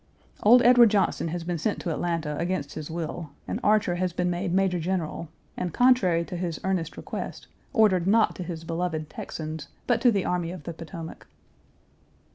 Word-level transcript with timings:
Old 0.41 0.63
Edward 0.63 0.89
Johnston 0.89 1.27
has 1.27 1.43
been 1.43 1.59
sent 1.59 1.79
to 1.81 1.91
Atlanta 1.91 2.35
against 2.39 2.73
his 2.73 2.89
will, 2.89 3.29
and 3.47 3.59
Archer 3.63 3.93
has 3.97 4.13
been 4.13 4.31
made 4.31 4.51
major 4.51 4.79
general 4.79 5.29
and, 5.55 5.75
contrary 5.75 6.25
to 6.25 6.35
his 6.35 6.59
earnest 6.63 6.97
request, 6.97 7.45
ordered 7.71 8.07
not 8.07 8.35
to 8.37 8.43
his 8.43 8.63
beloved 8.63 9.11
Texans 9.11 9.67
but 9.85 10.01
to 10.01 10.09
the 10.11 10.25
Army 10.25 10.49
of 10.49 10.63
the 10.63 10.73
Potomac. 10.73 11.27